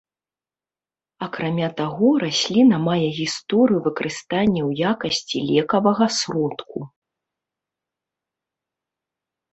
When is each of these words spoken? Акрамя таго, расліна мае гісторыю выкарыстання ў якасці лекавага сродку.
Акрамя 1.25 1.67
таго, 1.81 2.07
расліна 2.23 2.75
мае 2.87 3.07
гісторыю 3.19 3.79
выкарыстання 3.89 4.61
ў 4.69 4.95
якасці 4.95 5.37
лекавага 5.51 6.05
сродку. 6.17 6.87